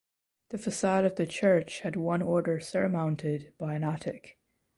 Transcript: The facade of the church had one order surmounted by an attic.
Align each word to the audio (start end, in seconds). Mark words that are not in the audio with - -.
The 0.49 0.57
facade 0.57 1.05
of 1.05 1.15
the 1.17 1.27
church 1.27 1.81
had 1.81 1.95
one 1.95 2.23
order 2.23 2.59
surmounted 2.59 3.53
by 3.59 3.75
an 3.75 3.83
attic. 3.83 4.39